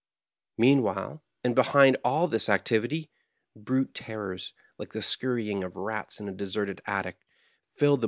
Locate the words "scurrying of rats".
5.03-6.19